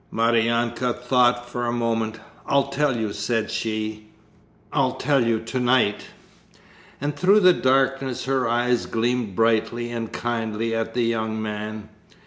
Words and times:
Maryanka 0.11 0.93
thought 0.93 1.47
for 1.47 1.67
a 1.67 1.71
moment. 1.71 2.19
'I'll 2.47 2.69
tell 2.69 2.97
you,' 2.97 3.13
said 3.13 3.51
she, 3.51 4.07
'I'll 4.73 4.95
tell 4.95 5.23
you 5.23 5.39
to 5.41 5.59
night.' 5.59 6.07
And 6.99 7.15
through 7.15 7.41
the 7.41 7.53
darkness 7.53 8.25
her 8.25 8.49
eyes 8.49 8.87
gleamed 8.87 9.35
brightly 9.35 9.91
and 9.91 10.11
kindly 10.11 10.73
at 10.73 10.95
the 10.95 11.03
young 11.03 11.39
man. 11.39 11.89